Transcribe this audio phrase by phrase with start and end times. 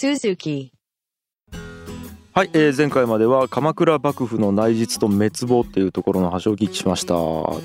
[0.00, 0.70] Suzuki.
[2.32, 7.12] はい、えー前回までは鎌倉幕府の内実と滅亡っていうところの話をお聞きしました。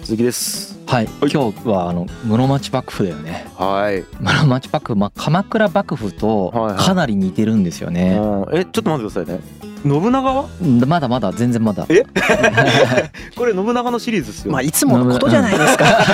[0.03, 0.77] 続きです。
[0.85, 3.47] はい、今日はあの室町幕府だよね。
[3.55, 6.83] はい、室町幕府、まあ、鎌倉幕府とはいはい。
[6.83, 8.57] かなり似てるんですよね、うん。
[8.57, 9.41] えちょっと待ってくださいね。
[9.83, 10.49] 信長は？
[10.85, 11.85] まだまだ全然まだ。
[11.87, 12.03] え？
[13.37, 15.85] これ信長のシリーズですよ、まあいつものことじゃないですか。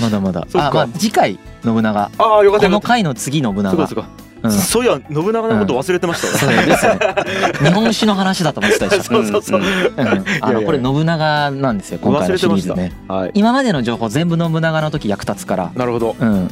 [0.00, 0.46] まだまだ。
[0.54, 2.00] あまあ次回信長。
[2.00, 3.88] ああよかったこの回の次信長。
[3.88, 4.04] そ
[4.50, 5.00] そうか、うん。
[5.00, 9.02] そういや信長のこと忘れてましたそうわ、です日本史の話だと思ってたでしょ。
[9.04, 9.62] そうそうそう、
[10.40, 12.92] あのこれ信長なんですよ今回のシリーズね。
[13.08, 13.30] はい。
[13.34, 15.72] 今までの情報全部信長の時役立つから。
[15.74, 16.16] なるほど。
[16.18, 16.50] うん。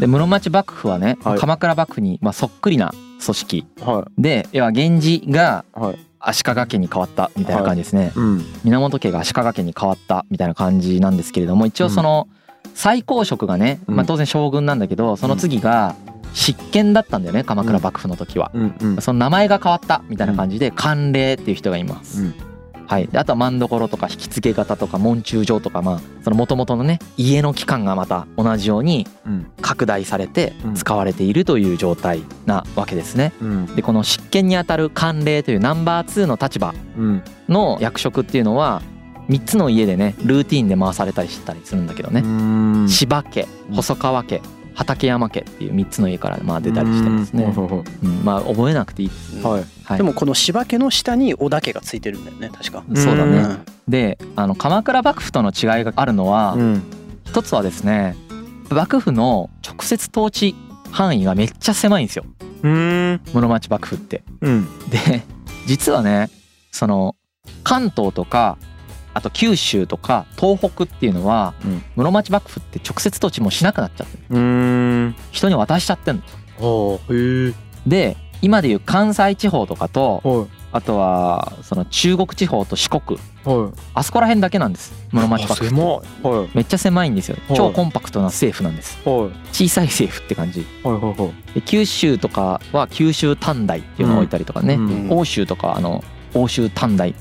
[0.00, 1.38] で室町幕府はね、はい。
[1.38, 2.92] 鎌倉幕府にまあそっくりな
[3.24, 3.66] 組織。
[3.80, 5.98] はで要は源氏がいはい。
[6.20, 8.44] 足利家に変わったみたいな感じですね、うん。
[8.64, 12.26] 源家が足利家に変わったみたいな感じなんですけれども一応その
[12.74, 13.96] 最高職がね、うん。
[13.96, 15.94] まあ、当然将軍なんだけどその次が
[16.38, 18.52] 執権だったんだよね鎌倉幕府の時は。
[18.54, 19.02] うんうん。
[19.02, 22.22] その名前が変わったみたいな感じで官令っていう人がいます。
[22.22, 22.34] うん。
[22.86, 29.50] はい、であとは万所とか引き付け方とか門中状とかまあその元々のね家の機関がまた同じようにうん。
[29.60, 30.74] 拡大されてうん。
[30.74, 33.32] 使われているという状態なわけですね。
[33.42, 33.66] うん。
[33.74, 37.22] でこの執権にあたる官令というナンバー2の立場うん。
[37.48, 38.80] の役職っていうのは
[39.28, 42.20] 3つの家でねルーティンで回されたりしたりするんだけどね。
[42.20, 42.26] う
[42.84, 42.88] ん。
[42.88, 44.40] 柴家細川家
[44.78, 47.42] 畠山家っていう3つの家からまあ出たりしてますね。
[47.44, 49.44] うんまあ覚えなくていいです。
[49.44, 52.84] はいはいでもこの柴家の下に織田家がついてるんだよね確か。
[52.94, 53.38] そうだね。
[53.38, 56.82] うんであの鎌倉幕府との違いがあるのはうん
[57.24, 58.14] 一つはですね
[58.70, 60.54] 幕府の直接統治
[60.92, 62.24] 範囲がめっちゃ狭いんですよ
[62.62, 64.22] うん室町幕府って。
[64.42, 65.22] うんで
[65.66, 66.30] 実はね
[66.70, 67.16] その
[67.64, 68.58] 関東とか
[69.18, 71.82] あと九州とか東北っていうのはうん。
[71.96, 74.22] 室町幕府って直接統治もうしなくなっちゃってる。
[74.30, 75.16] うん。
[75.32, 76.22] 人に渡しちゃってん
[76.60, 76.98] の。
[77.86, 83.18] で今でいう関西地方とかとはあとはその中国地方と四国。
[83.18, 83.72] いはい。
[83.94, 84.92] あそこら辺だけなんです。
[85.10, 85.82] 室町幕府
[86.28, 86.50] はい。
[86.54, 87.36] めっちゃ狭いんですよ。
[87.48, 87.56] はい。
[87.56, 88.98] 超コンパクトな政府なんです。
[89.04, 89.30] はい。
[89.52, 90.64] 小さい政府って感じ。
[90.84, 91.54] はいはいはい。
[91.54, 95.18] で九州とかは九州短大っていうのを置いたりとかね、うんうん。
[95.18, 96.04] 欧州とかあの
[96.34, 97.14] 欧州短大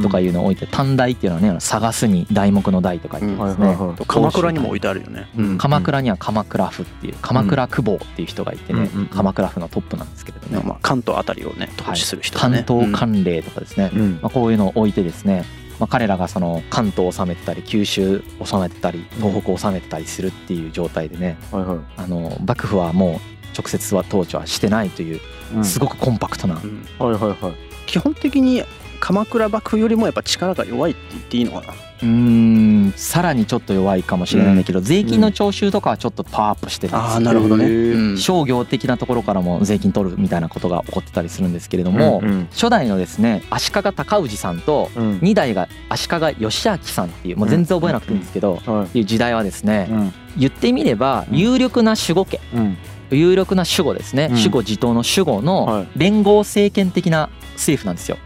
[0.00, 3.96] とかいうのを置いて短大っていうのはね探すに題目の題とか言ってますね、はいはいはい。
[4.06, 5.28] 鎌倉にも置いてあるよね。
[5.36, 5.58] うん。
[5.58, 9.06] 鎌倉には鎌倉府っていう鎌倉久保っていう人がいてね、うんうんうん。
[9.08, 12.64] 鎌倉府のトップなんですけれどね、まあ関東あたりをね統治する人だ関ね。
[12.66, 14.18] 東官令とかですね、うん。
[14.22, 15.44] まあ、こういうのを置いてですね、
[15.78, 21.78] まあ、彼らがその関東を治めてたり九州を治めてたり東北を治めてたりするっていう状態でねはいはい。
[21.96, 25.20] あの幕府はもう直接は統治はしてないという
[25.56, 25.64] うん。
[25.64, 26.86] すごくコンパクトな、うん。
[26.98, 27.54] はいはいはい。
[27.86, 28.62] 基本的に
[29.02, 31.72] 鎌倉幕府よりもやっぱ力が弱いって言っていいのかな？
[31.72, 38.16] うーんさらにちょっと弱いかもしれないんだけど、税金の徴収とかはちょっとパワーアップしてるんですああなるほどね。
[38.16, 45.18] 商業的なところからも税金取るみたいなことが起こってたりするんですけれども、うん初代のですね足利尊氏さんとうん。
[45.18, 49.02] 2代が足利義明さんっていうもう全然覚えなくていいんですけど、はってい。
[49.02, 50.12] う時代はですね、うん。
[50.38, 51.38] 言ってみればうん。
[51.38, 52.40] 有力な守護家。
[52.54, 52.76] うん。
[53.10, 54.36] 有力な守護ですね、うん。
[54.36, 55.98] 守護地頭の守護はのい。
[55.98, 57.28] 連合政権的な
[57.62, 58.18] 政府なんですよ。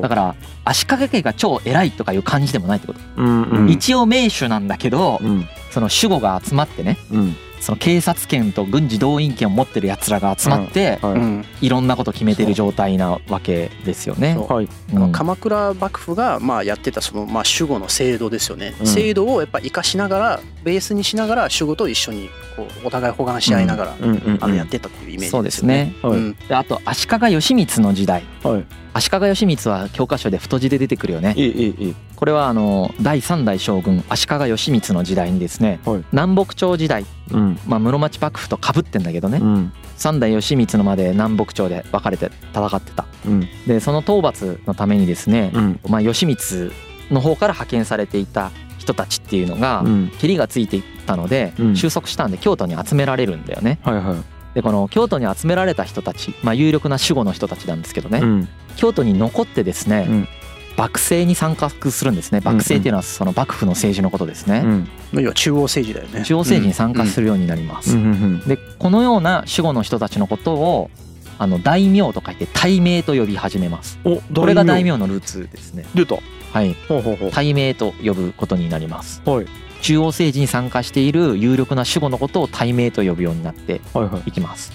[0.00, 0.34] だから
[0.64, 3.70] 足利家が超偉いとかいう感じでもないってこと、うんうん。
[3.70, 5.46] 一応名手なんだけど、うん。
[5.70, 6.98] その守護が集まってね。
[7.12, 11.12] うんその警察権と軍事動員権を持ってるやつらが集まって、はい。
[11.14, 11.44] うん。
[11.60, 14.36] いろんなこと決めてる状態なわけですよね。
[14.36, 14.68] はい。
[14.94, 15.12] うん。
[15.12, 18.86] 鎌倉幕府がまあやってたそのまあ守護の制度ですよね、うん。
[18.86, 23.96] 制度をやっぱ生かしながらベースにしながら守護と一緒にこうお互い補完し合いながら、
[24.40, 25.94] あのやってたっていうイメージそうですね。
[26.02, 26.54] はい。
[26.54, 28.24] あと足利義満の時代。
[28.42, 31.34] はい足利義満は教科書で太字で出てくるよね。
[31.36, 36.04] いいいいいいこれはあの第三代将軍足利義満の時代にですね、はい。
[36.12, 37.58] 南北朝時代、うん。
[37.66, 39.72] まあ、室町幕府とかぶってんだけどね、うん。
[39.96, 43.06] 三代義満のまで南北朝で分かれて戦ってた。
[43.26, 43.48] うん。
[43.66, 45.80] でその討伐のためにですね、うん。
[45.88, 46.72] まあ、義満
[47.10, 50.10] の方から派遣されていた人たちっていうのが、うん。
[50.22, 51.76] がついていったので、うん。
[51.76, 53.78] 収束したんで京都に集められるんだよね。
[53.82, 58.48] はいはいでこの京都に集められた人たち、まあ、有力な守護の人たちなんですけどね、うん。
[58.76, 60.28] 京都に残ってですね、うん。
[60.76, 62.40] 幕政に参画するんですね。
[62.42, 64.88] 幕政っていうのはその幕府の政治のことですね、うん。
[65.22, 66.24] 要は中央政治だよね。
[66.24, 68.02] 中央政治に参加するようになります、うん。
[68.02, 68.40] うん。
[68.40, 70.90] でこのような守護の人たちのことを
[71.38, 73.98] あの大名と書いて大名と呼び始めます。
[74.04, 75.86] おこれが大名のルーツですね。
[75.94, 76.16] 出た
[76.52, 76.74] はい。
[76.88, 77.30] ほうほうほう。
[77.30, 79.22] 大名と呼ぶことになります。
[79.24, 79.46] はい。
[79.82, 84.22] 中央政治に参加している有力な守護のことを大名と呼ぶようになってはいはい。
[84.26, 84.72] いきます。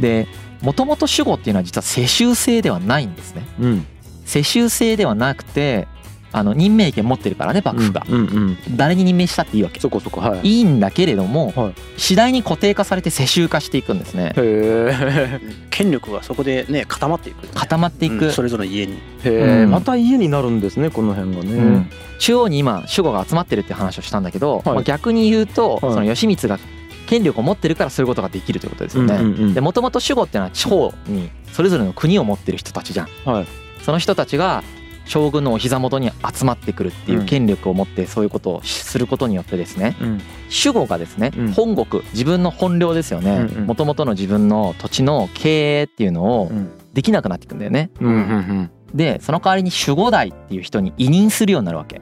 [0.00, 0.26] で
[0.62, 3.46] もともと守護っていうのは実は世襲制ではないんですね。
[3.60, 3.86] うん。
[4.24, 5.86] 世襲制ではなくて
[6.30, 8.58] あの任命権持ってるからね幕府が、うんうん。
[8.76, 9.80] 誰に任命したっていいわけ。
[9.80, 10.40] そこそこはい。
[10.58, 11.74] いいんだけれども、はい。
[11.96, 14.32] 次第に固定化されて世襲化していくんですね。
[14.36, 15.40] へえ
[15.70, 18.94] 権力がそこでね固まっていくよね、固まっていく、うんそれぞれの家に。
[18.94, 19.70] へえうん。
[19.70, 21.90] また家になるんですねこの辺がね、うん。
[22.18, 24.74] 中央に今守護が集まってるって話をしたんだけど、はい。
[24.74, 25.80] まあ、逆に言うと、はい。
[25.80, 26.58] その義満が
[27.06, 29.14] 権力を持ってるからそういうことができるということですよね。
[29.14, 29.54] うんうんうん。
[29.54, 33.08] でもともと守護っていうのは地方にそれぞれの国を持ってる人たちじゃん。
[33.24, 33.46] はい。
[33.82, 34.62] その人たちが
[35.08, 40.20] 将軍のお膝元に集まってくるっていう権力を持ってそういうことをすることによってですねうん。
[40.64, 41.52] 守護がですねうん。
[41.52, 43.48] 本国自分の本領ですよね。
[43.50, 43.66] うんうん。
[43.66, 46.70] もともとの自分の土地の経営っていうのをうん。
[46.92, 47.90] できなくなっていくんだよね。
[48.00, 52.00] うんうんでその代わりに守護代っていう人に委任するようになるわけ。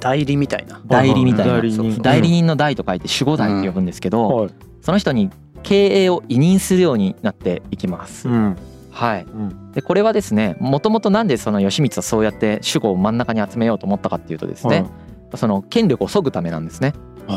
[0.00, 0.36] 代理。
[0.38, 0.80] みたいな。
[0.86, 1.52] 代理みたいな。
[1.52, 2.02] 代理人。
[2.02, 4.50] 代理人の代と書いて守護代って呼ぶんですけど、はい。
[4.80, 5.30] その人に
[5.62, 8.28] 経営を委任するようになっていきます。
[8.28, 8.56] うん
[8.94, 9.24] はい。
[9.24, 14.90] うんでこれはですね、もともとなんでその義満はそうやって守護を真ん中に集めようと思ったかっていうとですね、はい
[15.36, 16.94] その権力を削ぐためなんですね。
[17.28, 17.36] ああ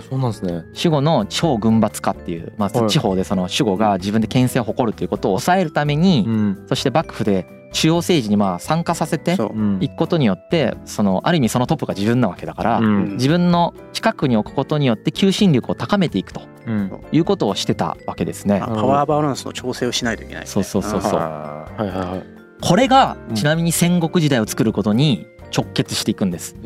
[0.00, 0.64] そうなんですね。
[0.74, 2.90] 守護の超軍閥化っていう、まあ、はい。
[2.90, 6.64] 地方でその守護が自分で権勢を誇るということを抑えるために、ん。
[6.68, 9.36] そして幕府で中央政治にまあ参加させて
[9.80, 13.12] いくことによってそのある意味そのトップが自分なわけだから、うん。
[13.14, 17.00] 自分の近くに置くことによって求心力を高めていくとうん。
[17.10, 18.60] いうことをしてたわけですね。
[18.62, 18.66] あ。
[18.66, 21.20] パワーバランスの調整をしないといけないですね、そうそうそうそう。
[21.20, 22.24] はいはいはい。
[22.62, 23.34] これがうん。
[23.34, 25.26] ちなみに戦国時代を作ることに
[25.56, 26.56] 直結していくんです。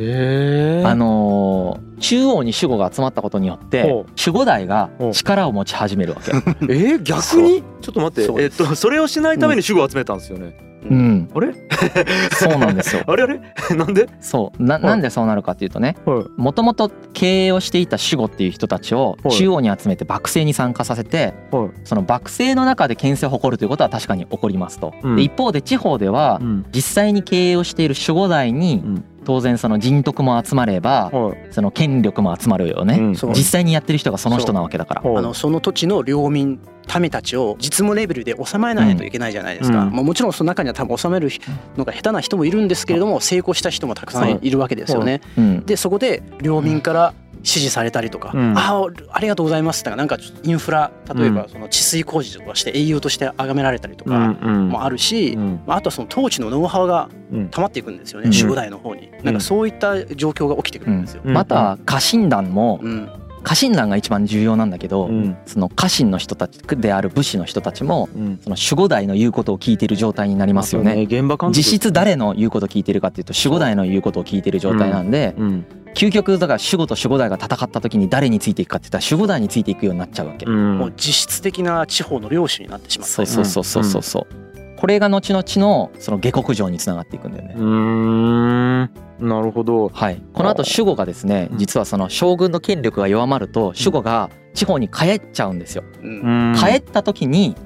[0.86, 3.82] あのー中央に守護が集まったことによって
[4.24, 6.30] 守護代が力を持ち始めるわけ。
[6.72, 7.62] えー、逆に？
[7.80, 8.20] ちょっと待って。
[8.22, 11.52] えっそうですとそれをしないために守護を集めたんですよね、うん、あれ？
[12.32, 13.02] そうなんですよ。
[13.08, 13.40] あれあれ？
[13.76, 14.08] なんで？
[14.20, 14.62] そう。
[14.62, 16.24] ななんでそうなるかっていうとねはい。
[16.40, 19.32] もともと経営をしていた守護っていう人たちをはい。
[19.36, 21.70] 中央に集めて幕政に参加させてはい。
[21.84, 24.94] その幕政の中で権勢を誇るということは確かに起こりますと。
[25.02, 25.16] うん。
[25.16, 26.66] で一方で地方ではうん。
[26.74, 31.38] 実際に経営をしている守護代にうん当然その人徳も集まればはい。
[31.50, 32.96] その権力も集まるよね。
[32.98, 33.14] うん。
[33.14, 33.32] そう。
[33.34, 35.02] 実際にやってる人がその人なわけだから。
[35.02, 36.58] はいあのその土地の領民
[36.98, 39.92] 民たちを実務レベルで収めないといけないじゃないですか、うん。
[39.92, 41.28] まあ、もちろんその中には多分収める
[41.76, 45.20] のが下手な人もいるんですけれども成功した人もたくさんいるわけですよね。
[45.36, 45.66] うん。
[45.66, 47.12] でそこで領民から
[47.48, 48.56] 支持されたりとか「うん。
[48.56, 55.60] ああありがとうございます」ってなんかインフラ例えばその治水工事とかして英雄として崇められたりとかうんもあるし、うん。
[55.66, 57.48] まああとはその統治のノウハウがうん。
[57.48, 58.32] 溜まっていくんですよね、うん。
[58.32, 59.10] 守護代の方に。
[59.22, 61.22] なんかそういった状況が起きてくうんるんですよ。
[61.24, 61.34] うん。
[61.34, 63.08] また家臣団もうん
[63.48, 65.34] 家臣団が一番重要なんだけど、うん。
[65.46, 68.38] その家臣の人たちである武士の人たちもうん。
[68.42, 71.04] その守護代の言うことを聞いている状態になりますよね。
[71.04, 75.64] 現場監督実質誰の言うことを聞いてるかっていうと守護代の言うことを聞いてる状態なんで、うん。
[75.94, 80.44] 究極だから守護と守護代が戦った時に誰についていくかって言ったら守護代についていくようになっちゃうわけ。
[80.44, 80.76] うん。
[80.76, 83.14] もう実質的な地方の領主になってしまった。
[83.14, 84.47] そうそうそうそうそうそう。
[84.78, 87.54] これが後々のその下克上につながっていくんだよね。
[87.56, 88.90] うーん。
[89.18, 89.88] なるほほど。
[89.88, 91.58] はい、この後守護がですねうん。
[91.58, 95.82] 実はその将軍の権力が弱まると守護が地方に帰っちゃうんですよ。
[96.00, 96.54] うん。
[96.56, 97.56] 帰った時に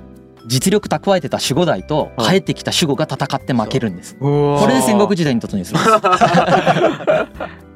[0.47, 4.17] 実力蓄えてた守護代と帰ってきた守護が戦って負けるんです。
[4.17, 6.01] ここれで戦国時代に突入するんです。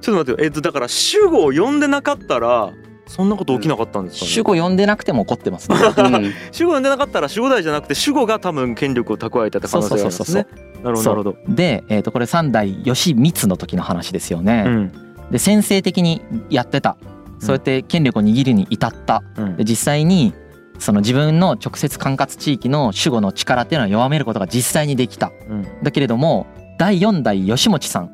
[0.01, 0.37] ちょっと待ってよ。
[0.41, 2.73] えっとだから守護を呼んでなかったら
[3.07, 5.77] そんなこと起きなかったんですかね、守護呼んでなくても怒ってますね。
[5.77, 6.13] うん。
[6.53, 10.47] 守護呼んでなかったら守護代じゃなくて守護が多分権力を蓄えたって可能性があるんですね。
[10.83, 14.65] なるほどで、えー、とこれ三代義満の時の話ですよね。
[14.67, 14.93] うん。
[15.31, 16.21] で先制的に
[16.51, 16.97] やってた。
[17.39, 19.23] そうやって権力を握るに至った。
[19.37, 19.57] うん。
[19.57, 20.35] で実際に
[20.79, 25.31] その自分の直接管轄地域の守護の力っていうのは弱めることが実際にできた。
[25.49, 25.67] うん。
[25.83, 26.47] だけれども
[26.79, 28.11] 第4代義持さん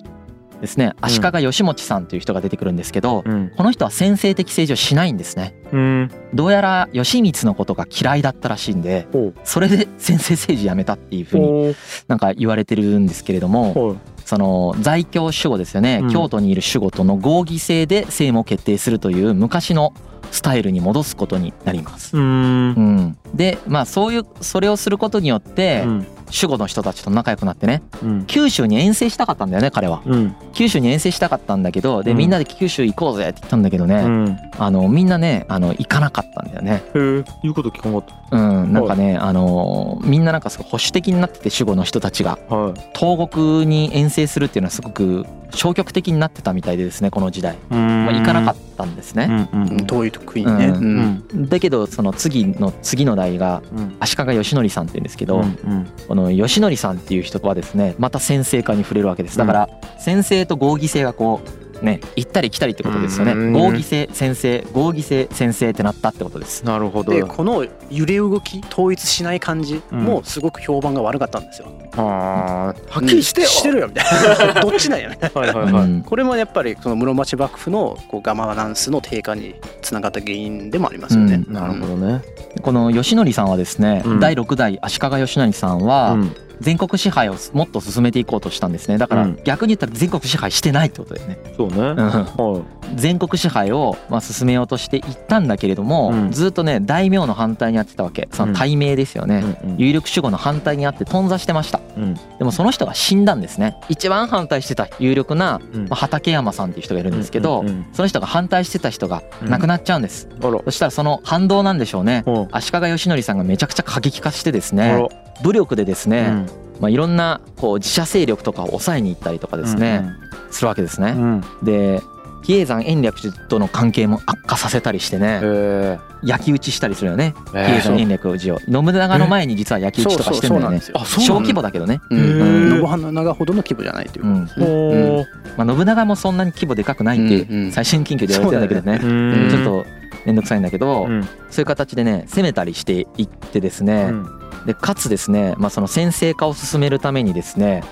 [0.63, 0.95] ですね。
[1.01, 3.53] 足利義持さんという人が出てくるんですけど、うん。
[3.57, 5.55] この人は先制的政治をしないんですね。
[5.73, 6.11] うん。
[6.33, 9.09] どうやら義満のことが嫌いだったらしいんで
[9.45, 11.75] それで先制政治やめたっていうふうにほ
[12.07, 13.51] なんか言われてるんですけれどう。
[13.51, 16.11] もその在京守護ですよね、うん。
[16.11, 19.93] 京都にいる守護との合議制で政務を決定するという昔の
[20.31, 22.17] スタイルに戻すことになります。
[22.17, 27.83] うん、でまあそういうそれをすることによってうん守護の人たちと仲良くなってね。
[28.03, 28.25] うん。
[28.27, 30.03] 九州に遠征したかったんだよね彼は。
[30.05, 30.35] うん。
[30.53, 32.17] 九州に遠征したかったんだけどでうん。
[32.17, 34.39] みんなで九州行こうぜって言ったんだけどね、うん。
[34.59, 36.83] あのみんなねあの行かなかったんだよね。
[36.95, 42.39] へえ言うこと聞かなかっうん、なんかね、あのみんななんかすごい保守的になってて守護の人たちが。
[42.49, 42.75] たはい。
[42.99, 49.49] 東国に遠征するっていうのはすごく消極的になってたみたいでですねこの時代、まあ、行かなかったんですね。
[49.53, 49.87] うんうんうん。
[49.87, 50.75] 遠い国にね、うん。
[50.75, 51.25] うん。
[51.35, 53.97] うんだけどその次の次の代がうん。
[54.01, 55.87] 足利義則さんっていうんですけど、うん。
[56.09, 59.39] この義則さんっていう人はですねまた先制化に触れるわけです。
[59.39, 63.33] だから先制と合議制がこうね行ったり来たりってことですよね。
[63.33, 63.53] うん。
[63.53, 66.65] 合議制先制合議制先制ってなったってことです。
[66.65, 67.13] なるほど。
[67.13, 71.69] でこの揺れ動き統一しない感じもすごく評判が悪かったんですよ。
[71.97, 72.91] あー。
[72.91, 74.61] はっきりしてよ、してるよみたいな。
[74.63, 75.19] どっちなんやね。
[75.35, 76.03] はいはいはい、うん。
[76.03, 81.43] これもやっぱりその室町幕府のこうガバナンスの低下につながった原因でもありますよね。
[81.47, 81.53] うん。
[81.53, 82.23] なるほどね、
[82.63, 84.21] この吉典さんはですね、うん。
[84.21, 88.99] 第6代足利義則さんはうん全国支配をもっと進めていこうとしたんですね。
[88.99, 89.41] だからうん。
[89.45, 91.97] 逆に言ったら全国支配してないってことだよね、そうね、うん。
[91.97, 92.63] は
[92.95, 96.31] 全国支配をまあ進めようとしていったんだけれども、うん。
[96.31, 98.29] ずっとね大名の反対にやってたわけ。
[98.33, 101.81] その対名ですよい、ね、うんうん有力守護の反対にあって頓挫してました。
[101.97, 102.15] うん。
[102.15, 103.77] でもその人が死んだんですね。
[103.89, 105.83] 一番反対してた有力な、うん。
[105.89, 112.23] まあ、畠山さんっていう人がいるんですけど、うんうんその人が反対してた人が亡くなっちゃうんです、そしたらその反動なんでしょうね。
[112.27, 112.49] うん。
[112.53, 115.09] 足利義則さんがめちゃくちゃ過激化してですね
[115.43, 116.47] 武力でですね、うん。
[116.81, 120.05] まあ、いろんなこう自社勢力とかを抑えに行ったりとかですね、
[120.51, 121.15] するわけですね。
[121.17, 121.45] うん。
[121.63, 122.01] で
[122.43, 127.35] 比叡山延暦寺との関係も悪化させたりしてねえ焼き討ちしたりするよね。
[127.47, 130.81] 比え叡山延暦寺を信長の前に実は焼き討ちとかしてんだよね。
[130.81, 135.55] そうそうあそう小規模だけどね、信長ほどの規模じゃないといううんことですね。
[135.57, 139.15] まあ、信長もそんなに規模でかくないって最新研究で言われてるんだけどね。
[139.45, 139.49] うん。
[139.49, 139.87] ちょっと
[140.27, 141.23] 面倒くさいんだけど、うん。
[141.51, 147.83] そういう形でね攻めたりしていってですね、うんでかつですね、まあ、その先制化を進めるためにですね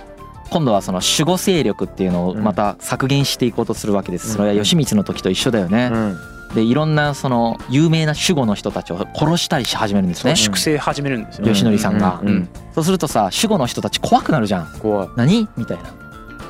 [0.51, 4.33] 今度はその守護勢力っていうのをまた削減していこうとするわけです。
[4.33, 5.91] それは義満の時と一緒だよね。
[5.93, 6.19] うん。
[6.55, 10.35] でいろんなその有名な守護の人たちを殺したりし始めるんですね。
[10.35, 11.47] 粛清始めるんですよ。
[11.47, 12.21] 義則さんが。
[12.75, 14.67] そうするとさ守護の人たち怖くなるじゃん。
[14.81, 15.09] 怖い。
[15.15, 15.49] 何？
[15.57, 15.85] みたいな。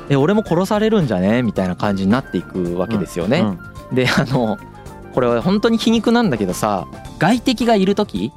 [0.09, 1.43] え俺も殺されるんじゃね？
[1.43, 3.45] みたいな感じになっていくわけですよね、
[3.93, 4.57] であの
[5.13, 6.87] これは本当に皮肉なんだけどさ
[7.19, 8.31] 外敵がいる時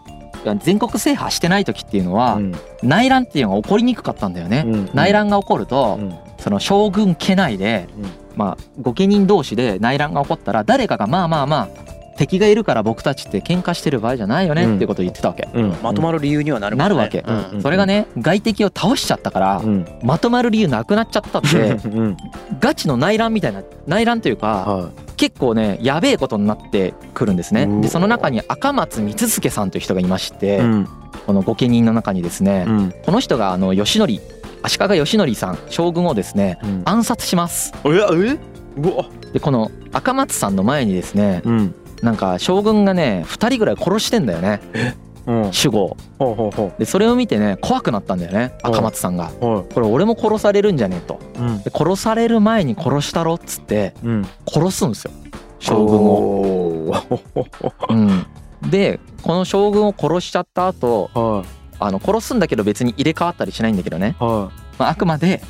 [0.61, 2.55] 全国制覇してない時っていうのは、うん。
[2.83, 4.91] 内乱っていうのが起こりにくかったんだよね、うん。
[4.93, 6.15] 内乱が起こると、うん。
[6.39, 8.11] その将軍家内で、うん。
[8.37, 14.75] まあ御家人同士で内乱が起こったら誰かがまあまあまあ敵がいるから僕たちって喧嘩してる場合じゃないよねうん。
[14.77, 15.77] っていうことを言ってたわけ、うん。
[15.83, 16.83] まとまる理由にはなるね。
[16.83, 17.25] なるわけ。
[17.27, 17.63] うん。
[17.63, 19.87] それがね外敵を倒しちゃったから、うん。
[20.03, 22.17] まとまる理由なくなっちゃったってうん。
[22.61, 27.67] ガチの内乱みたいな内乱というかは結構ねやべえことになってくるんですね。
[27.81, 30.89] でその中に赤松光助さんという人がいまして、いうん。
[31.27, 32.95] この御家人の中にですね、うん。
[33.05, 34.13] この人があの義則
[34.63, 36.83] 足利義則さん将軍をですねうん。
[36.85, 37.73] 暗殺します。
[37.85, 38.39] ええ？
[38.77, 39.07] うわ。
[39.33, 44.61] でこの赤松さんの前にですねうんなんか将軍がね2人ぐらい殺してんだよね。
[45.27, 45.43] うん。
[45.45, 48.57] 守護ほうほうほでそれを見てね怖くなったんだよね。
[48.63, 49.31] 赤松さんが。
[49.41, 51.21] これ俺も殺されるんじゃねえと。
[51.37, 51.63] いうん。
[51.63, 54.27] で殺される前に殺したろっつってうん。
[54.47, 55.11] 殺すんですよ。
[55.61, 56.15] 将軍を。
[56.91, 57.45] を
[57.89, 58.27] うん、
[58.71, 61.45] でこの将軍を殺しちゃった後は
[61.81, 64.23] あの殺すんだけど別に入れ替わったりしないんだけどね、い。
[64.23, 65.43] はまあ、あくまで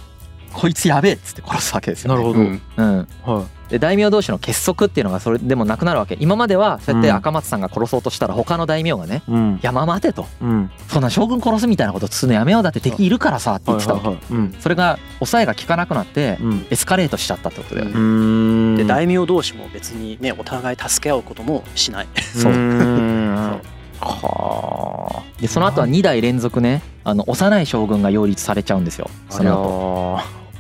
[0.53, 2.23] こいつやべえっつって殺すわけですよ、ね。
[2.23, 2.41] いなるほど。
[2.41, 2.63] うん。
[2.77, 6.17] うん、はで大名同士の結束っていうのがそれでもなくなるわけ。
[6.21, 7.17] 今まではそうやってうん。
[7.17, 10.29] 赤松さんが殺そうとしたら他の大名がねいうん「いやまあ待て」と。
[10.41, 14.55] うん「そんな将軍殺すみたいなことするのやめようだって敵いるからさ」って言ってたわけ、はいはいはいうん。
[14.61, 16.67] それが抑えが効かなくなってうん。
[16.71, 17.87] エスカレートしちゃったってことだよ。
[17.89, 18.77] ね、うーん。
[18.77, 22.07] で大名同士も別にねお互い助け合うこともしない。
[22.15, 22.53] そう。
[22.53, 23.75] そう。
[24.01, 29.11] はでその後は2代連続ねあの幼い将軍が擁立されちゃうんですよ。
[29.31, 29.94] あその後。
[29.94, 29.94] あ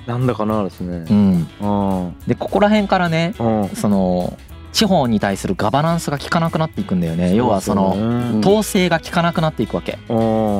[0.07, 1.07] なんだかなですね。
[1.11, 1.49] うん。
[1.61, 2.17] うん。
[2.27, 3.69] でここら辺からねうん。
[3.71, 4.39] その
[4.73, 7.35] 地方に対するガバナンスが効かなくなっていくんだよね。
[7.35, 9.99] 要はそのの統制が効かなくなっていくわけ。
[10.09, 10.15] う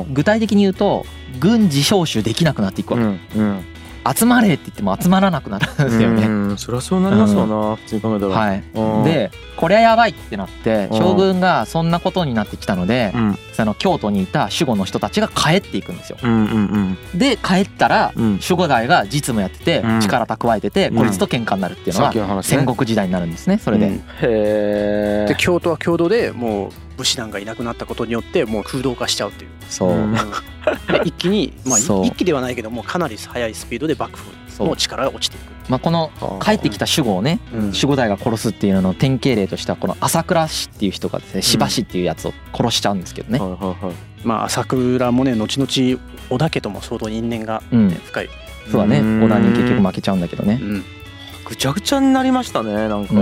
[0.09, 0.13] ん。
[0.13, 1.05] 具体的に言うと
[1.39, 3.65] 軍事招集できなくなっていくわけ、うんうん
[4.13, 8.31] 集まれって言っても集まらなくなるんですよね、うんそりゃそうなりますわな普通に考えたら。
[8.31, 8.63] はい。
[8.73, 9.03] うん。
[9.03, 10.97] でこりゃやばいってなってうん。
[10.97, 13.37] 将軍がそんなことになってきたのでうん。
[13.53, 16.17] その京都にいた守護の人たちが帰っていくんですよ。
[16.21, 18.23] うんうんで帰ったらうん。
[18.23, 19.99] うん守護代が実務やっててうん。
[20.01, 20.97] 力蓄えててうん。
[20.97, 24.03] こいつと喧嘩になるっていうのは戦国時代になるんですねそれで、うん。
[24.21, 29.51] へで京都は京都でもう武士団がいなくなったことによってもう空洞化しちゃうっていう。
[29.69, 30.13] そう、うん。
[30.13, 30.19] で
[31.05, 32.05] 一気にまあ そう。
[32.05, 35.55] 一気ではないけどもかなり速いスピードで幕府の力が落ちていく。
[35.67, 36.11] まあ、この
[36.43, 37.59] 帰ってきた守護をねうん。
[37.67, 43.95] 守護代が殺すっていうのの典型例としてはこの朝倉氏っていう人がですね柴氏っていうやつを殺しちゃうんですけどね、はいはいはい。
[44.23, 45.99] まあ朝倉もね後々
[46.29, 47.89] 織田家とも相当因縁が、ねうん。
[47.89, 48.29] 深い。
[48.71, 48.99] そうだね。
[48.99, 49.23] うん。
[49.23, 50.59] 織田に結局負けちゃうんだけどね。
[50.61, 50.83] うん。
[51.45, 53.13] ぐちゃぐちゃになりましたねなんか。
[53.13, 53.17] う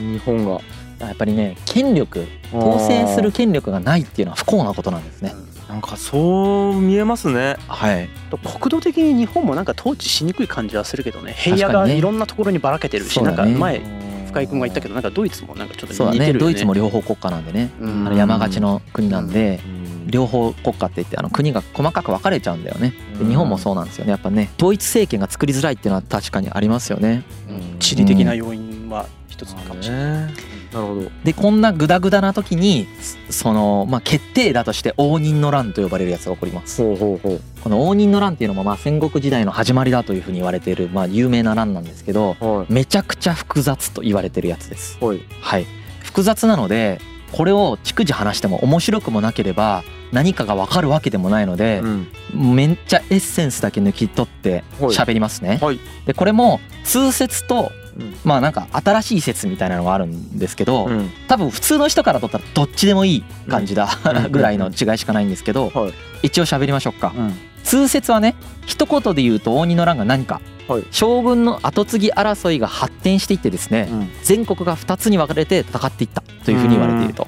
[0.00, 0.12] ん。
[0.12, 0.60] 日本が
[1.06, 5.34] やっぱりね権力統制する権力がないっていうのは不幸なことなんですね。
[5.68, 7.56] なんかそう見えますね。
[7.68, 8.08] はい。
[8.28, 11.34] と国土的に日本もなんか統治しにくい感じはするけどね。
[11.36, 13.26] 平野がいろんなところにばらけてるし、ね。
[13.26, 13.80] なんか前
[14.26, 16.38] 深井君が言ったけどなんかドイツもなんかちょっと似てるよね。
[16.40, 17.70] ドイツも両方国家なんでね。
[17.80, 18.06] うん。
[18.06, 20.10] あの山がちの国なんでうん。
[20.10, 22.92] 両方国家って言ってあの国が細かく分かれちゃうんだよね。
[23.20, 24.10] で日本もそうなんですよね。
[24.10, 27.22] やっぱね統一政権が作りづらいっていうのは確かにありますよね。
[27.48, 27.78] うん。
[27.78, 30.49] 地理的な要因は一つかもしれない。
[30.72, 31.10] ねなるほど。
[31.24, 32.86] でこんなグダグダな時に
[33.28, 36.82] そのまあ決定打として応仁の乱と呼ばれるやつが起こります。
[36.82, 42.72] ほうほうほこの応仁の乱っていうのもまあ戦国時代の始まりだというふうに言われているまあ有名な乱なんですけどうはい。
[42.72, 44.98] めちゃくちゃ複雑と言われてるやつです。
[45.04, 45.20] はい。
[45.40, 45.66] はい。
[46.02, 47.00] 複雑なので
[47.32, 52.54] これを逐次話しても面白くもなければ何かが分かるわけでもないのでうん。
[52.56, 54.90] めっちゃエッセンスだけ抜き取ってはい。
[54.90, 55.58] 喋りますね。
[55.60, 55.78] はい。
[56.06, 57.79] でこれも通説とうん
[58.24, 61.10] まあなんか新しい説みたいなのがあるんですけどうん。
[61.28, 64.30] 多分普通の人からとったらどっちでもいい感じだうん。
[64.32, 65.94] ぐらいの違いしかないんですけどはい。
[66.22, 67.12] 一応喋りましょうか。
[67.16, 67.34] うん。
[67.62, 70.84] 通説はね一言で言うと応仁の乱が何かはい。
[70.90, 74.10] 将軍の後継ぎ争いが発展していってですねうん。
[74.22, 77.26] 全国が2つに分かれて戦っていったというふうに言われていると。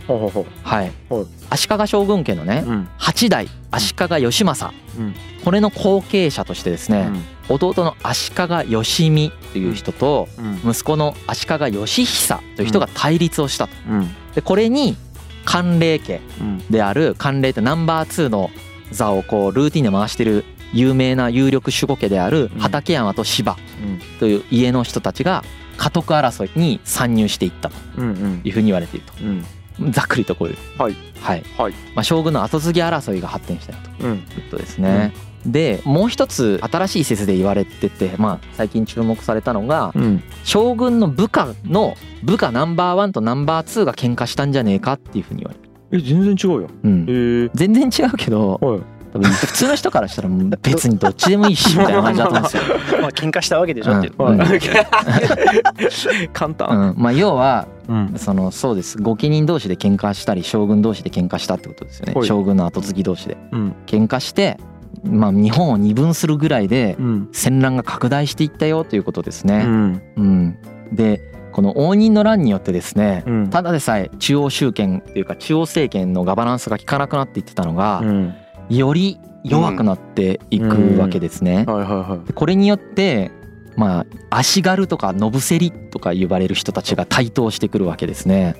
[0.62, 0.92] はい。
[1.10, 1.26] はい。
[1.50, 2.88] 足利将軍家のねううん。
[2.98, 4.74] 8代足利義政。
[4.98, 5.14] うん。
[5.44, 7.08] これの後継者としてですね
[7.52, 10.28] 弟の足利義見という人と
[10.64, 10.70] うん。
[10.70, 13.72] 息子の足利義久という人が対立をしたと。
[13.88, 14.14] うん。
[14.34, 14.96] でこれに
[15.44, 18.50] 関連家うんである関連ってナンバー2の
[18.90, 22.60] 座をこうルーティンで回してる有名な有力守護家であるうん。
[22.60, 24.00] 畠山と芝うん。
[24.18, 25.44] という家の人たちが
[25.78, 28.40] 家督争いに参入していったとうんうん。
[28.44, 29.42] いうふうに言われているうん。
[29.42, 30.56] とざっくりとこういう。
[30.78, 30.96] はい。
[31.20, 31.42] はい。
[31.58, 31.72] はい。
[31.94, 34.16] まあ、将軍の後継ぎ争いが発展したとうん。
[34.16, 35.12] いうことですね。
[35.46, 40.22] でもう一つ新しい説で言われてて、まあ、最近注目されたのがうん。
[40.44, 45.72] 将軍の部下の部下ナンバーワンとナンバーツーが喧嘩したんじゃねえかっていうふうに言われる。
[45.92, 47.06] え全然違うようん。
[47.08, 47.50] へえ。
[47.54, 48.80] 全然違うけどはい。
[49.12, 50.28] 多分普通の人からしたら
[50.62, 52.62] 別にどっちでもいいしみたいな感じだと思うんですよ。
[53.02, 54.14] まあ喧嘩したわけでしょっていう。
[54.18, 54.38] うん。
[54.38, 54.60] はい。
[56.32, 56.68] 簡単。
[56.70, 56.94] うん。
[56.96, 58.14] まあ、要はうん。
[58.16, 58.96] そのそうです。
[59.02, 62.14] 御家人同士で喧嘩したり将軍同士で喧嘩したってことですよね。
[62.14, 62.26] はい。
[62.26, 63.36] 将軍の後継ぎ同士で。
[63.52, 63.74] うん。
[63.86, 64.58] 喧嘩して、
[65.04, 67.28] まあ、日本を二分するぐらいでうん。
[67.32, 69.64] 戦乱が拡大していったよということですうね。
[69.64, 70.02] ん。
[70.16, 70.58] うん、
[70.92, 71.20] で
[71.52, 73.50] この応仁の乱によってですねうん。
[73.50, 78.34] ただでさえ中央集権っていうか中央政権のガバナンスが効かなくなっていってたのがうん。
[78.68, 81.66] より弱くなっていくわけですね。
[81.66, 83.32] これによって
[83.76, 88.56] まあ足軽とか野伏せりとか言われる人たちが台頭してくるわけですね。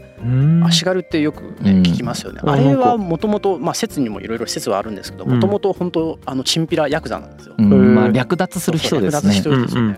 [0.64, 2.40] 足軽ってよくねうん聞きますよね。
[2.44, 7.55] ああれはもともとまあ説にもいろいろ説はあるんですけど、うんもともと本当あのチンピラヤクザなんですよ。
[7.59, 9.42] うんまあ、略奪する人ですね。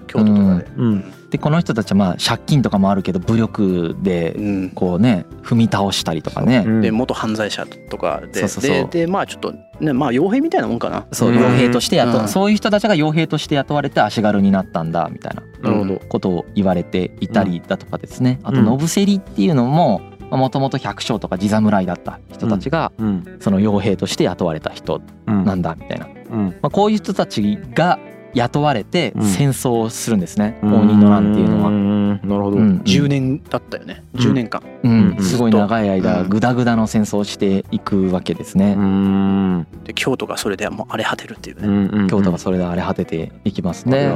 [0.06, 0.66] 京都とかで。
[0.76, 4.70] うんでこの人たちはまあ借金とかもあるけど武力でうん。
[4.70, 6.62] こうね踏み倒したりとかね。
[6.64, 6.70] う。
[6.70, 6.80] ん。
[6.80, 8.88] で元犯罪者とかでそうそうそう。
[8.88, 11.06] ででまあちょっとねまあ傭兵みたいなもんかな。
[11.10, 11.38] そううん。
[11.38, 12.28] 傭兵として雇、うん。
[12.28, 18.66] そういう人たちが傭兵として雇われて足軽になったんだみたいなことを言われていたりだとかですね、あとうん。
[18.66, 23.38] 野伏せりっていうのももともと百姓とか地侍だった人たちがうん。
[23.40, 27.98] その傭兵として雇われた人うんなんだみたいな、うんまあ、こういう人たちが
[28.34, 29.24] 雇われてうん。
[29.24, 31.70] 戦争をするんですね、応仁の乱っていうのは。
[31.70, 32.10] ん。
[32.22, 32.58] なるほど。
[32.58, 34.04] うん10年だったよね。
[34.14, 34.20] うん。
[34.20, 34.62] 10年間。
[34.82, 35.16] うん。
[35.16, 35.22] うん。
[35.22, 36.28] すごい長い間うん。
[36.28, 38.74] グダグダの戦争をしていくわけですね。
[38.76, 39.66] うん。
[39.84, 41.68] で京都がそれでもう荒れ果てるっていうね。
[41.68, 44.12] うん京都がそれで荒れ果てていきますね。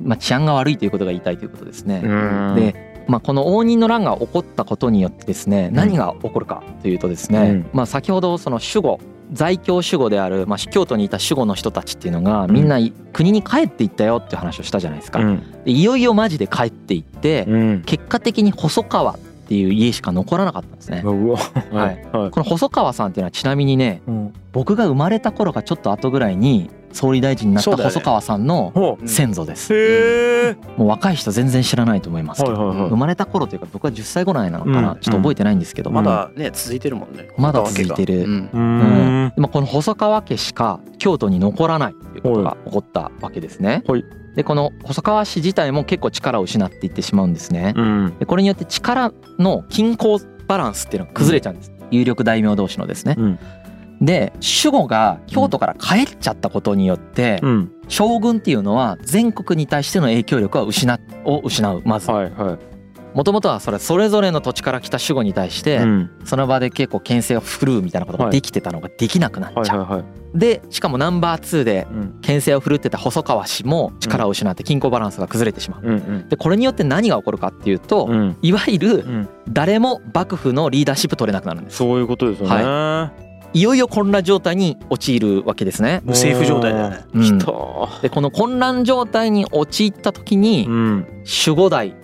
[0.00, 2.02] まあ、治安が悪いということが言いたいということですね。
[2.04, 2.54] うん。
[2.54, 7.66] で、まあ、この応仁の乱が起こったことによってですね何が起こるかというとですね、うん。
[7.72, 9.00] まあ、先ほどその守護
[9.32, 12.78] 在京守護である、まあ、京都にいた守護の人たちっていうのがみんな
[13.12, 15.20] 国に帰っていったよっていう話をしたじゃないですか。
[15.20, 15.64] うん。
[15.64, 17.82] でいよいよマジで帰っていってうん。
[17.84, 19.18] 結果的に細川っ
[19.48, 21.02] ていう家しか残らなかったんですね。
[21.02, 22.04] はい。
[22.12, 22.30] はい。
[22.30, 24.34] この細川さんっていうのはちなみにねうん。
[24.52, 29.72] 僕が生まれた頃かちょっと後ぐらいに総理大臣になった細川さんの先祖です。
[29.72, 32.88] うへえもう若い人全然知らないと思いますけど、はいはいはい。
[32.90, 35.00] 生まれた頃というか僕は10歳ぐらいなのかな、うん。
[35.00, 37.28] ちょっと覚えてないんですけど、まだね続いてるもんね。
[37.38, 38.24] まだ続いてる。
[38.24, 38.50] うん。
[38.52, 39.26] ううん。
[39.26, 43.82] んでもこの細川家しか京都に残らないということが起こったわけですね。
[43.86, 44.04] はい。
[44.34, 47.74] でこの細川氏自体も結構力を失っていってしまうんですね。
[47.76, 48.14] うん。
[48.18, 51.72] でこれによって力の均衡バランスっていうのが崩れちゃうんです。
[51.90, 53.14] 有力大名同士のですね。
[53.18, 53.38] うん
[54.02, 54.32] で
[54.64, 57.72] 守護が京都から帰っちゃったことによって、うん。
[57.88, 62.10] 将軍っていうのは全国に対しての影響力は失っを失うまず。
[62.10, 62.58] はいはい。
[63.14, 66.10] もともとはそれそれぞれの土地から来た守護に対して、うん。
[66.24, 72.18] その場で結構牽制を振るうみたいなことができてたのができなくなっちゃう、でしかもナンバー2でうん。
[72.22, 76.26] 牽制を振るってた細川氏も力を失って均衡バランスが崩れてしまう。
[76.28, 78.36] でこれによって何が起こるかっていうと、うん。
[78.40, 79.28] いわゆるうん。
[79.48, 81.76] 誰も幕府のリーダーシップ取れなくなるんです。
[81.76, 82.62] そういうことですよね。
[83.28, 87.04] いよいよ混乱状態に陥るわけですね、無政府状態だよね。
[87.12, 87.38] うん。
[87.38, 91.06] でこの混乱状態に陥った時にうん。
[91.46, 91.94] 守護代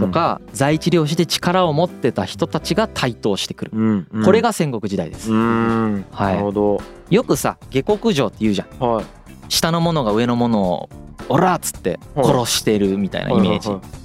[0.00, 3.70] とか在地領主で力を持ってた人たちが台頭してくる。
[3.74, 4.24] うんうん。
[4.24, 5.32] これが戦国時代です。
[5.32, 6.04] うん。
[6.10, 6.34] はい。
[6.34, 6.80] なるほど。
[7.10, 8.78] よくさ下克上って言うじゃん。
[8.78, 9.04] はい。
[9.48, 10.88] 下の者が上の者を
[11.28, 13.68] 「オラ!」っつって殺してるみたいなイメージ。
[13.68, 14.01] はいはい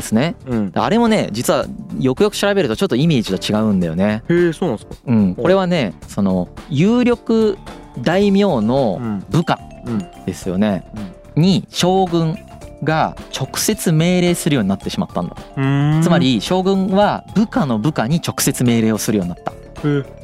[0.00, 0.34] ですね。
[0.46, 0.72] うん。
[0.74, 1.66] あれもね実は
[1.98, 4.22] よくよく調べるとちょっとイメージと違うんだよね。
[4.28, 4.94] へえそうなんですか？
[5.06, 5.34] うん。
[5.34, 7.58] これはねその有力
[7.98, 9.24] 大名のん。
[9.30, 9.98] 部下うん。
[10.26, 10.84] ですよね。
[11.36, 12.36] に将軍
[12.82, 15.36] が直接命令するようになってしまったんだ。
[15.56, 15.60] う
[15.98, 16.00] ん。
[16.02, 19.52] つまり将軍は部下の部下に直接命令をするようになった。
[19.52, 19.54] へ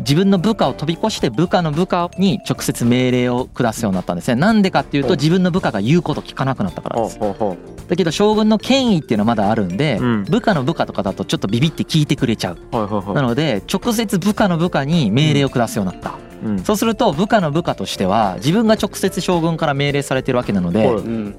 [0.01, 4.35] 自分の部下を飛び越して部下の部下に直接命令を下すようになったんですね。
[4.35, 5.17] なんでかっていうとうん。
[5.17, 7.19] 自分の部下が言うこと聞かなくなったからです。
[7.19, 10.25] だけど将軍の権威っていうのはまだあるんでうん。
[10.25, 12.59] 部下の部下とかだとちょっとビビって聞いてくれちゃう。
[13.15, 16.15] なので直接部下の部下に命令を下すようになった。
[16.45, 16.59] うん。
[16.65, 20.87] そうすると部下の部下としては自分が直接将軍から命令されてるわけなので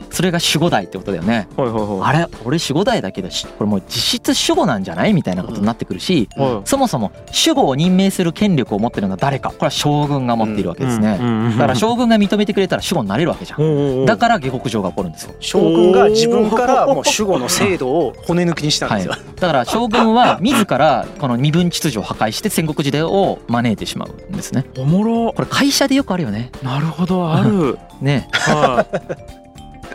[0.09, 1.47] それが守護代ってことだよね。
[1.55, 2.27] あれ？
[2.45, 5.13] 俺守護代だけどしこれもう実質守護なんじゃない？
[5.13, 9.49] みたいなことになってくるしはそもそも守護を任命する権力を持ってるのが誰か。
[9.49, 11.19] これは将軍が持っているわけですね。
[11.51, 14.05] だから将軍が認めてくれたら守護になれるわけじゃん。
[14.05, 15.35] だから下克上が起こるんですよ。
[15.39, 19.13] 将軍が自分からもう守護の制度を骨抜きにしたんですよ。
[19.35, 24.65] だから将軍は自らこの身分秩序を破壊して戦国時代を招いてしまうんですね。
[24.77, 25.33] おもろ。
[25.33, 26.51] これ会社でよくあるよね。
[26.63, 27.77] なるほどある。
[28.01, 28.27] ね。
[28.31, 28.85] は
[29.37, 29.37] い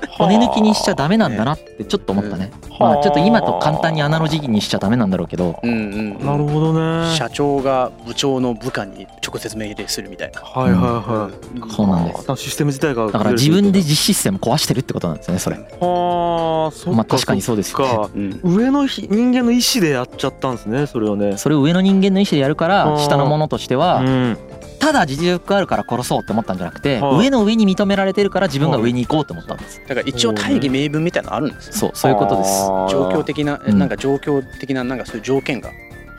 [0.18, 2.50] 骨抜きにしちゃダメなんだなってちょっと思ったね。
[2.78, 5.58] まあちょっと今と簡単にアナロジーにしちゃダメなんだろうけど。
[5.62, 7.14] うんうんなるほどね。
[7.14, 10.40] 社長が部長の部下に直接命令するみたいな。
[10.40, 11.30] はいはいは
[11.68, 11.72] い。
[11.72, 12.30] そうなんです。
[12.30, 15.56] あシステム自体がだから自分で実システム壊してるってことなんですよねそれ。
[15.56, 18.36] はあそっかまあ確かにそうですよね。
[18.42, 21.36] 上のひ人間の意思でやっちゃったんですねそれをね。
[21.36, 24.38] それを上の人間の意思でやるから下の者としてはうん
[24.82, 27.18] ただ実力があるから殺そうって思ったんじゃなくてはい。
[27.18, 29.80] 上の上に認められてるから自分が上に行こうと思ったんです。
[29.86, 31.72] だから一応大義名分みたいなのあるんですよ。
[31.72, 32.50] そうそういうことです。
[32.90, 33.78] 状況的なうん。
[33.78, 35.70] なんか状況的ななんかそういう条件が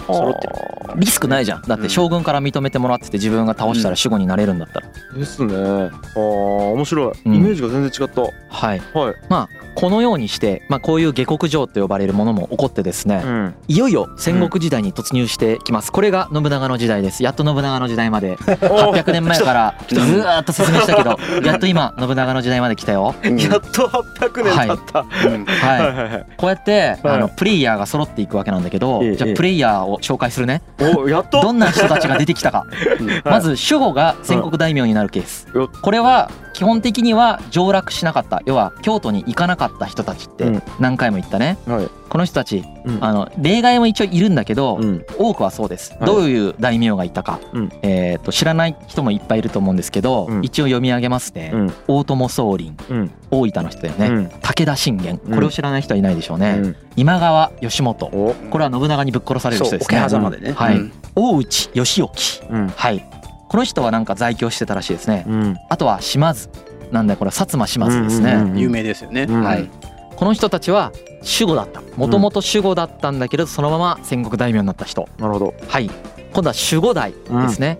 [0.07, 0.53] 揃ってる。
[0.95, 1.61] リスクないじゃん。
[1.61, 4.87] だって将軍から認めてもらってて自分が倒したら守護になれるんだったら。
[5.17, 5.55] ですね。
[5.55, 7.11] ああ面白い。
[7.25, 7.35] うん。
[7.35, 8.21] イメージが全然違った。
[8.21, 8.81] はい。
[8.93, 9.15] はい。
[9.29, 13.55] まあこのようにして、まあ、こういう下克上と呼ばれるものも起こってですね、ん。
[13.67, 15.91] いよいよ戦国時代に突入してきます。
[15.91, 17.23] これが信長の時代です。
[17.23, 18.35] やっと信長の時代まで。
[18.45, 23.15] 800年前からずーっと説明したけどやっと今信長の時代まで来たよ。
[23.23, 23.37] うん。
[23.37, 24.99] やっと800年経った。
[24.99, 25.45] うん。
[25.45, 26.25] はい、はいはいはい。
[26.37, 27.15] こうやってはい。
[27.15, 30.61] あのプレイヤーが揃っていくわけなんだけどじゃあプレイヤーを紹介するね。
[30.79, 31.41] おやっと。
[31.41, 32.65] どんな人たちが出てきたか。
[33.25, 35.47] まず守護が戦国大名になるケース。
[35.53, 38.41] よこれは基本的には上洛しなかった。
[38.45, 40.63] 要は京都に行かなかった人たちってうん。
[40.79, 41.57] 何回も言ったね。
[41.65, 41.89] はい。
[42.09, 43.03] この人たちうん。
[43.03, 45.05] あの例外も一応いるんだけどうん。
[45.17, 45.93] 多くはそうです。
[45.93, 46.05] はい。
[46.05, 47.39] どういう大名がいたか。
[47.53, 47.69] うん。
[47.81, 50.45] えーと知らない人もいっぱいいると思うんですけどうん。
[50.45, 51.51] 一応読み上げますね。
[51.53, 51.73] うん。
[51.87, 53.11] 大友宗麟うん。
[53.31, 54.07] 大分の人だよね。
[54.07, 54.29] うん。
[54.41, 55.19] 武田信玄。
[55.25, 55.33] うん。
[55.33, 56.59] これを知らない人はいないでしょうね。
[56.61, 56.75] うん。
[56.95, 58.05] 今川義元。
[58.05, 58.35] お。
[58.51, 59.99] これは信長にぶっ殺される人ですね。
[60.39, 60.51] ね。
[60.53, 60.75] はい。
[60.75, 60.93] うん。
[61.15, 62.11] 大内義興。
[62.51, 62.67] うん。
[62.67, 63.22] はい
[63.53, 65.25] この人はなんか在京してたらしいですね。
[65.27, 65.57] うん。
[65.69, 66.49] あとは島津
[66.91, 67.19] なんだよ。
[67.19, 68.33] これ薩摩島津ですね。
[68.33, 69.27] うんうんうん有名ですよね。
[69.29, 69.69] うんはい。
[70.15, 71.83] この人たちは守護だった。
[71.95, 75.07] もともと守護だったんだけどそのまま戦国大名になった人。
[75.19, 75.53] なるほど。
[75.67, 75.85] はい。
[76.33, 77.77] 今度は守護代ですね。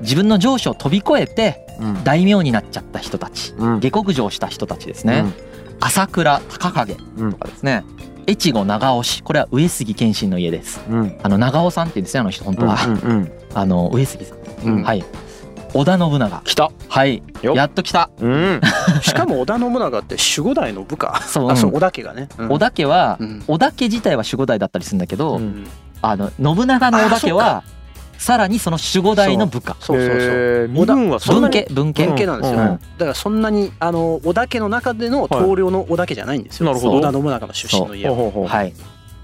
[0.00, 2.02] 自分の上司を飛び越えてうん。
[2.02, 3.52] 大名になっちゃった人たち。
[3.58, 3.80] うん。
[3.80, 5.26] 下克上した人たちですね。
[5.80, 7.32] 朝倉高景うん。
[7.32, 7.84] とかですね。
[8.26, 10.80] 越後長尾氏これは上杉謙信の家です。
[10.88, 11.18] うん。
[11.22, 13.32] あの長尾さんって言うんですねあの人本当は、うんうん。
[13.52, 14.82] あの上杉さん、うん。
[14.82, 15.04] はい。
[15.72, 16.42] 織田信長。
[16.44, 16.70] 来た。
[16.88, 17.22] はい。
[17.42, 18.10] よやっと来た。
[18.20, 18.60] うん。
[19.02, 21.20] しかも織田信長って守護代の部下。
[21.26, 21.46] そう。
[21.46, 22.28] 織田家がね。
[22.38, 22.46] うん。
[22.46, 23.42] 織田家はうん。
[23.46, 25.40] 織田家自体は守護代だったりするんだけど、う。
[25.40, 25.66] ん
[26.02, 27.62] あの信長の織田家は
[28.16, 29.76] さらにその守護代の部下。
[29.80, 30.26] そうそうそ
[30.64, 30.68] う。
[30.68, 32.66] 身分はそんな文に家文家文家なんですよ、うん。
[32.66, 36.96] だからそんなにあの織田家の中での棟梁の織田家じゃないんですよ、なるほど。
[36.96, 38.14] 織田信長の出身の家は。
[38.14, 38.24] ほう。
[38.24, 38.74] ほうほうはい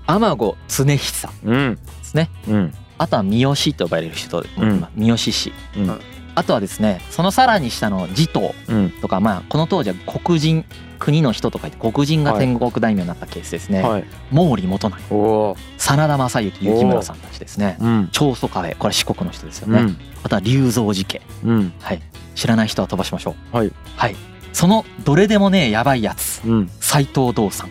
[0.07, 1.29] 天子常久。
[1.45, 1.75] うん。
[1.75, 2.31] ですね。
[2.49, 4.81] うんあとは三好と呼ばれる人で、うん。
[4.81, 6.01] まあ三好氏、うん。
[6.35, 8.91] あとはですねそのさらに下の持統うん。
[9.01, 10.65] とかまあこの当時は黒人
[10.99, 14.05] 国の人とか言って黒人が天国大名になったケースですね、はい。
[14.31, 15.57] 毛利元就。
[15.79, 17.77] 真田正幸幸村さんたちですね。
[17.81, 18.09] うん。
[18.13, 18.77] 長宗我部。
[18.77, 19.97] これ四国の人ですよね、うん。
[20.23, 21.21] あとは龍蔵寺家。
[21.45, 21.73] うん。
[21.81, 22.03] はい。
[22.35, 23.57] 知らない人は飛ばしましょう。
[23.57, 23.73] はい。
[23.97, 24.17] はい。
[24.53, 26.43] そのどれでもねえやばいやつ。
[26.47, 26.71] うん。
[26.81, 27.71] 斎藤道さん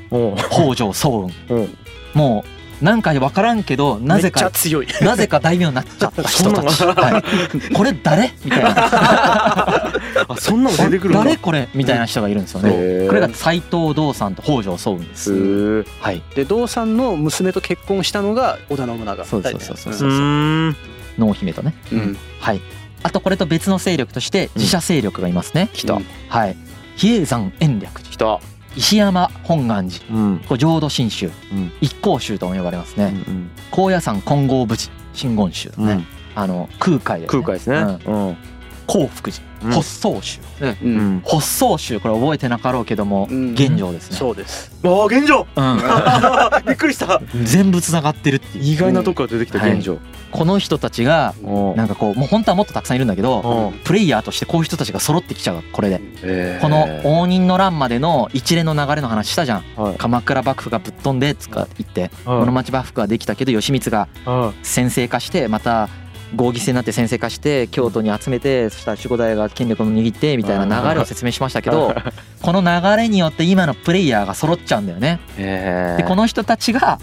[0.52, 1.32] 北条早雲。
[2.14, 4.88] おもうなんか分からんけどなぜか強い。
[5.02, 7.24] なぜか大名になっちゃった人たち、 は
[7.72, 8.34] い、 これ誰？
[8.44, 8.74] みたいな。
[10.28, 11.70] あそんなの出てくる誰これ？
[11.74, 13.08] みたいな人がいるんですよね。
[13.08, 15.84] これが斎藤道さんと北条早雲です。
[16.02, 16.22] はい。
[16.36, 19.26] で道さんの娘と結婚したのが織田信長。
[19.26, 20.10] そうそうそうそううそう。
[21.18, 21.74] 濃姫とね。
[21.92, 22.18] うん。
[22.40, 22.62] はい。
[23.04, 26.58] あとこれと別の勢力として自社勢力がいますね、来たはい。
[26.98, 27.94] 比叡山延暦。
[28.02, 28.40] 寺来た
[28.76, 30.06] 石山本願寺。
[30.12, 30.40] うん。
[30.48, 31.32] これ浄土真宗。
[31.52, 31.72] うん。
[31.82, 33.14] 一向宗とも呼ばれますね。
[33.28, 36.06] うん高野山金剛仏寺真言宗ね、うん。
[36.36, 37.78] あの空海で、ね、空海ですね。
[38.06, 38.38] うん。
[38.88, 39.44] 興福寺。
[39.44, 40.98] うん発想宗、ねううん。
[41.18, 41.22] ん。
[41.22, 43.52] 発想宗これ覚えてなかろうけども、うん。
[43.54, 44.18] 現状ですね。
[44.18, 44.72] そうです。
[44.84, 45.48] ああ現状。
[45.56, 45.78] うん、
[46.68, 47.22] びっくりした。
[47.44, 49.98] 全部つながってるって意外なとこから出てきた現状。
[50.32, 56.02] この人たちがおなんかこうもう本当はもっとたくさんいるんだけどおプレイヤーとしてこういう人たちが揃ってきちゃうこれで。
[56.24, 56.60] え。
[56.60, 59.64] ーこの応仁の乱までの一連の流れの話したじゃん。
[59.76, 59.96] はい。
[59.98, 62.40] 鎌倉幕府がぶっ飛んでつか言ってはい。
[62.42, 65.90] 室町幕府ができたけど義満がは先制化してまた
[66.36, 71.94] 合議制になって先制化して京都に集めてそしたら守護代が権力を握ってみたいな流れを説明しましたけど
[72.42, 75.20] この流れによって今のプレイヤーが揃っちゃうんだよね。
[75.38, 77.00] えでこの人たちが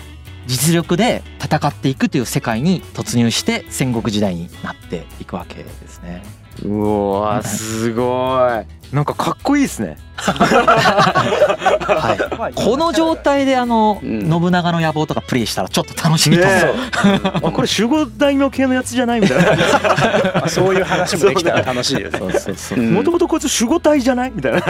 [0.46, 6.22] 実力で戦っていくという世界に突入して戦国時代になっていくわけですね。
[6.64, 8.64] うわすごい。
[8.94, 9.96] なんかかっこいいですね。
[10.22, 14.30] はい、この状態であのうん。
[14.30, 16.56] 信長の野望とかプレイしたらちょっと楽しみと思う。
[16.56, 16.62] ね
[17.24, 19.44] あこれ守護大名系のやつじゃないみたいな。
[20.34, 22.78] ま あそういう話もできたら楽しいですそうそうそう。
[22.78, 22.92] うん。
[22.92, 24.60] もともとこいつ守護隊じゃないみたいな。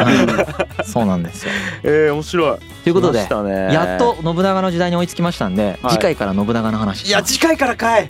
[0.85, 1.51] そうなんですよ。
[1.83, 2.59] えー面白い。
[2.85, 3.29] ということでね。
[3.75, 5.95] やっと信長の時代に追いつきましたんで、はい。
[5.95, 8.09] 次回から信長の話いや次回からかい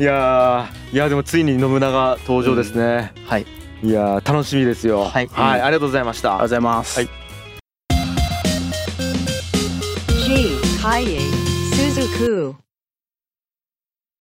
[0.00, 3.44] いやーいやでもついに信長登場ですね、はい。
[3.82, 5.04] いやー楽しみですよ。
[5.04, 5.28] はい。
[5.36, 6.38] ありがとうございました。
[6.38, 7.08] ありがとうございます、はい。
[10.24, 10.56] G.